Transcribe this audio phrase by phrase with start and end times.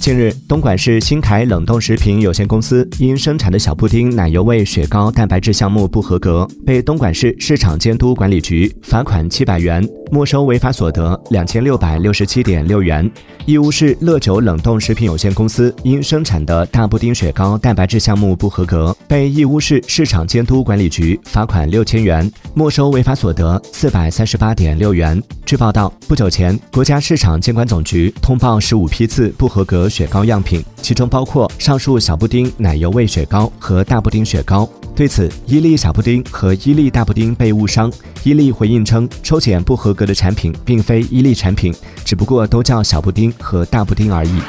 [0.00, 13.10] 近日，东莞市新凯冷冻食品有限公司因生产的小布丁奶油味雪糕蛋白质项目不合格，被东莞市市场监督管理局罚款七百元，没收违法所得两千六百六十七点六元。
[13.46, 25.22] 义乌市乐九冷冻食品有限公司因生产的大布丁雪糕蛋白质项目不合格，被义乌市市场监督管理局罚款六千元，没收违法所得四百三十八点六元。
[25.46, 34.68] 据报道，不久前，国家市场监管总局通报十五批次不合格雪糕样品，其中包括上述小布丁奶油味雪糕和大布丁雪糕。
[34.98, 37.88] 对此，伊利小布丁和伊利大布丁被误伤。
[38.24, 41.72] 伊利回应称，抽检不合格的产品并非伊利产品，
[42.04, 44.40] 只不过都叫小布丁和大布丁而已。